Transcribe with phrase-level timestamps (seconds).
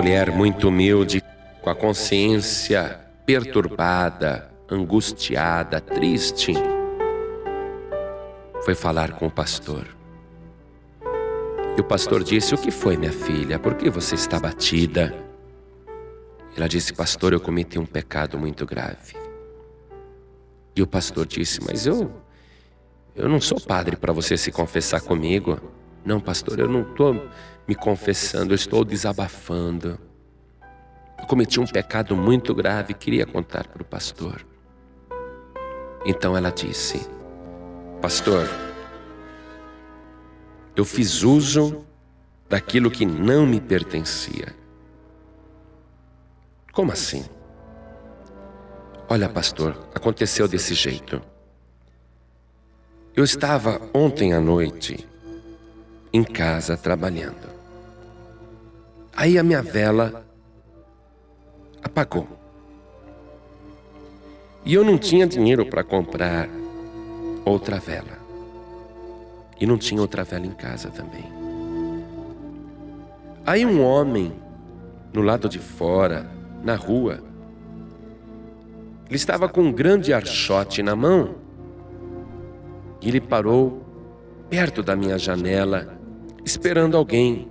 [0.00, 1.22] mulher muito humilde,
[1.60, 6.54] com a consciência perturbada, angustiada, triste,
[8.64, 9.86] foi falar com o pastor.
[11.76, 13.58] E o pastor disse: O que foi, minha filha?
[13.58, 15.14] Por que você está batida?
[16.56, 19.14] Ela disse: Pastor, eu cometi um pecado muito grave.
[20.74, 22.10] E o pastor disse: Mas eu,
[23.14, 25.60] eu não sou padre para você se confessar comigo.
[26.04, 27.14] Não, pastor, eu não estou
[27.66, 29.98] me confessando, eu estou desabafando.
[31.18, 34.44] Eu cometi um pecado muito grave, queria contar para o pastor.
[36.04, 37.06] Então ela disse:
[38.00, 38.48] Pastor,
[40.74, 41.84] eu fiz uso
[42.48, 44.54] daquilo que não me pertencia.
[46.72, 47.24] Como assim?
[49.08, 51.20] Olha, pastor, aconteceu desse jeito.
[53.14, 55.09] Eu estava ontem à noite
[56.12, 57.50] em casa trabalhando.
[59.16, 60.24] Aí a minha vela
[61.82, 62.26] apagou.
[64.64, 66.48] E eu não tinha dinheiro para comprar
[67.44, 68.18] outra vela.
[69.60, 71.24] E não tinha outra vela em casa também.
[73.44, 74.32] Aí um homem,
[75.12, 76.30] no lado de fora,
[76.62, 77.22] na rua,
[79.06, 81.34] ele estava com um grande archote na mão.
[83.00, 83.82] E ele parou
[84.48, 85.99] perto da minha janela
[86.44, 87.50] esperando alguém.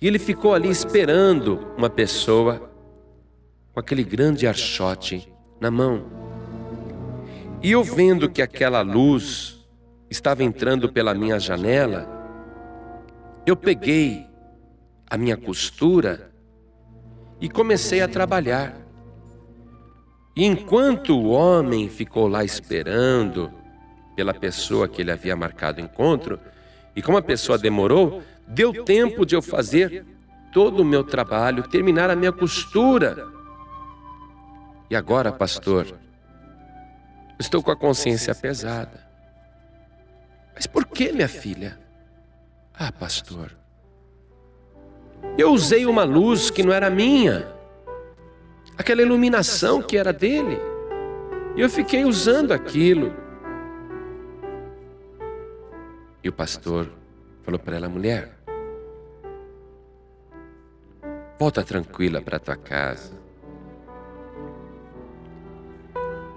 [0.00, 2.70] E ele ficou ali esperando uma pessoa
[3.72, 6.04] com aquele grande archote na mão.
[7.62, 9.64] E eu vendo que aquela luz
[10.10, 12.08] estava entrando pela minha janela,
[13.46, 14.26] eu peguei
[15.08, 16.32] a minha costura
[17.40, 18.76] e comecei a trabalhar.
[20.34, 23.52] E enquanto o homem ficou lá esperando
[24.16, 26.38] pela pessoa que ele havia marcado encontro,
[26.94, 30.04] e como a pessoa demorou, deu tempo de eu fazer
[30.52, 33.26] todo o meu trabalho, terminar a minha costura.
[34.90, 35.86] E agora, pastor,
[37.38, 39.06] estou com a consciência pesada.
[40.54, 41.78] Mas por que, minha filha?
[42.74, 43.56] Ah, pastor,
[45.38, 47.48] eu usei uma luz que não era minha,
[48.76, 50.58] aquela iluminação que era dele,
[51.56, 53.21] e eu fiquei usando aquilo.
[56.22, 56.88] E o pastor
[57.42, 58.38] falou para ela: mulher,
[61.38, 63.20] volta tranquila para tua casa.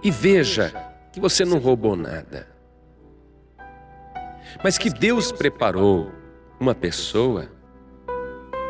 [0.02, 0.74] E veja
[1.12, 2.48] que você não roubou nada.
[4.64, 6.12] Mas que Deus preparou
[6.60, 7.50] uma pessoa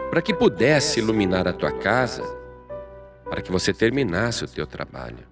[0.09, 2.23] para que pudesse iluminar a tua casa,
[3.25, 5.25] para que você terminasse o teu trabalho.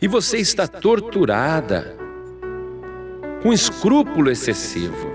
[0.00, 2.05] E você está torturada
[3.46, 5.06] com escrúpulo excessivo,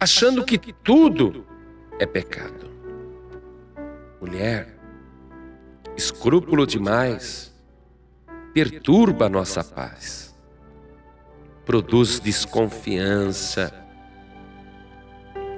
[0.00, 1.46] achando que tudo
[2.00, 2.68] é pecado.
[4.20, 4.76] Mulher,
[5.96, 7.54] escrúpulo demais
[8.52, 10.36] perturba a nossa paz,
[11.64, 13.72] produz desconfiança,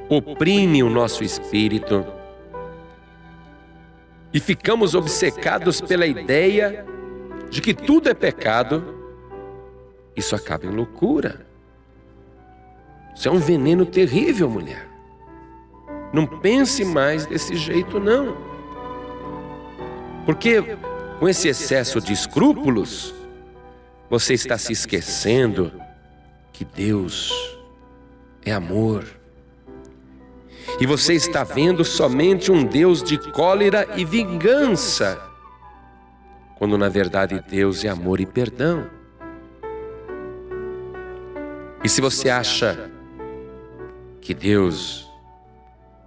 [0.06, 2.04] oprime o nosso espírito
[4.34, 6.84] e ficamos obcecados pela ideia
[7.48, 8.97] de que tudo é pecado
[10.18, 11.46] isso acaba em loucura.
[13.14, 14.86] Isso é um veneno terrível, mulher.
[16.12, 18.36] Não pense mais desse jeito, não.
[20.24, 20.76] Porque
[21.18, 23.14] com esse excesso de escrúpulos,
[24.08, 25.72] você está se esquecendo
[26.52, 27.58] que Deus
[28.44, 29.04] é amor.
[30.80, 35.20] E você está vendo somente um Deus de cólera e vingança,
[36.56, 38.97] quando na verdade Deus é amor e perdão.
[41.82, 42.90] E se você acha
[44.20, 45.08] que Deus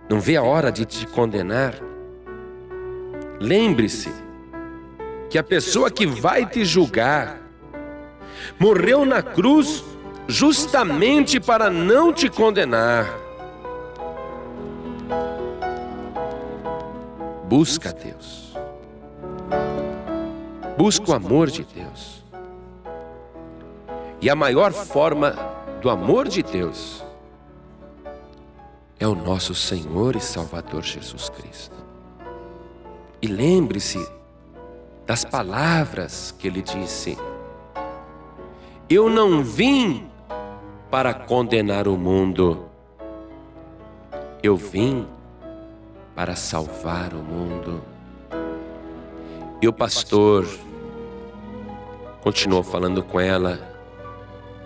[0.10, 1.74] não vê a hora de te condenar,
[3.40, 4.12] lembre-se
[5.30, 7.42] que a pessoa que vai te julgar
[8.60, 9.84] morreu na cruz
[10.28, 13.06] justamente para não te condenar.
[17.46, 18.54] Busca Deus.
[20.78, 22.24] Busca o amor de Deus.
[24.22, 25.51] E a maior forma
[25.82, 27.04] do amor de Deus
[29.00, 31.76] é o nosso Senhor e Salvador Jesus Cristo.
[33.20, 34.08] E lembre-se
[35.08, 37.18] das palavras que ele disse:
[38.88, 40.08] Eu não vim
[40.92, 42.66] para condenar o mundo,
[44.44, 45.08] eu vim
[46.14, 47.82] para salvar o mundo.
[49.60, 50.48] E o pastor
[52.22, 53.72] continuou falando com ela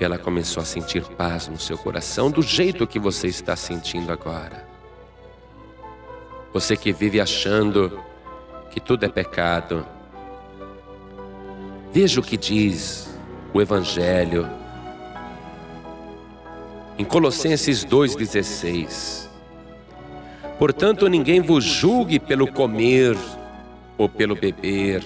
[0.04, 4.68] ela começou a sentir paz no seu coração, do jeito que você está sentindo agora.
[6.52, 8.00] Você que vive achando
[8.70, 9.86] que tudo é pecado.
[11.94, 13.10] Veja o que diz
[13.54, 14.50] o Evangelho
[16.98, 19.28] em Colossenses 2,16.
[20.58, 23.18] Portanto, ninguém vos julgue pelo comer
[23.98, 25.04] ou pelo beber,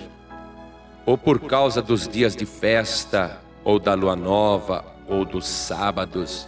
[1.05, 6.47] ou por causa dos dias de festa, ou da lua nova, ou dos sábados,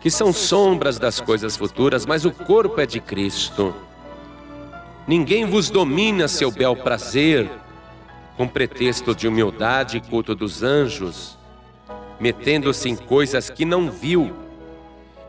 [0.00, 3.74] que são sombras das coisas futuras, mas o corpo é de Cristo.
[5.06, 7.50] Ninguém vos domina seu bel prazer,
[8.38, 11.36] com pretexto de humildade e culto dos anjos,
[12.18, 14.32] metendo-se em coisas que não viu,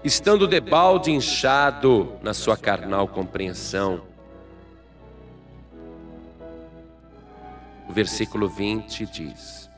[0.05, 4.01] estando debalde inchado na sua carnal compreensão.
[7.89, 9.70] O versículo 20 diz: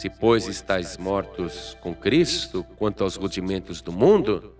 [0.00, 4.54] Se, pois, estáis mortos com Cristo quanto aos rudimentos do mundo,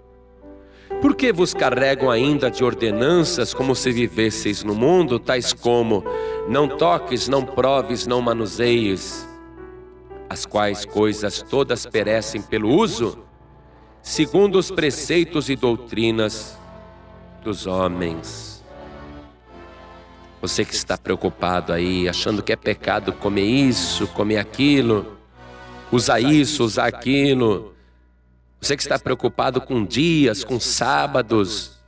[1.00, 6.04] por que vos carregam ainda de ordenanças como se vivesseis no mundo, tais como
[6.46, 9.26] não toques, não proves, não manuseies,
[10.28, 13.25] as quais coisas todas perecem pelo uso,
[14.02, 16.58] segundo os preceitos e doutrinas
[17.43, 18.62] dos homens.
[20.43, 25.19] Você que está preocupado aí, achando que é pecado comer isso, comer aquilo,
[25.90, 27.75] usar isso, usar aquilo,
[28.60, 31.78] você que está preocupado com dias, com sábados,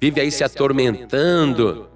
[0.00, 1.88] vive aí se atormentando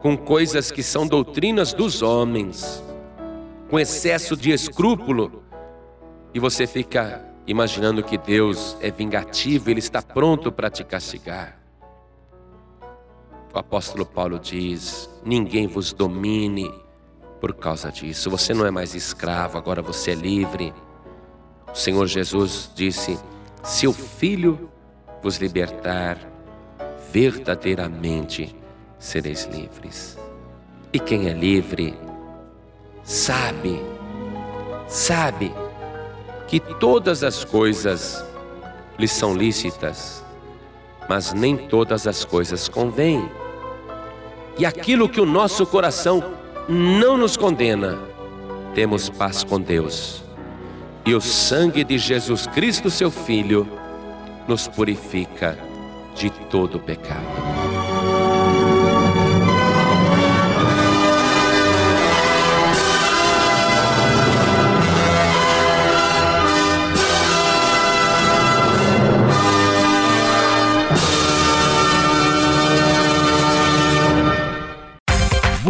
[0.00, 2.82] com coisas que são doutrinas dos homens,
[3.68, 5.44] com excesso de escrúpulo,
[6.34, 11.60] e você fica imaginando que Deus é vingativo, Ele está pronto para te castigar.
[13.52, 16.70] O apóstolo Paulo diz: ninguém vos domine
[17.40, 18.30] por causa disso.
[18.30, 20.74] Você não é mais escravo, agora você é livre.
[21.72, 23.18] O Senhor Jesus disse:
[23.64, 24.70] Se o Filho
[25.22, 26.18] vos libertar,
[27.10, 28.54] verdadeiramente
[28.98, 30.18] sereis livres.
[30.92, 31.94] E quem é livre,
[33.02, 33.80] sabe,
[34.88, 35.52] sabe
[36.46, 38.24] que todas as coisas
[38.98, 40.24] lhe são lícitas,
[41.08, 43.30] mas nem todas as coisas convêm.
[44.58, 46.39] E aquilo que o nosso coração
[46.70, 47.98] não nos condena,
[48.74, 50.22] temos paz com Deus
[51.04, 53.66] e o sangue de Jesus Cristo, seu Filho,
[54.46, 55.58] nos purifica
[56.14, 57.59] de todo pecado.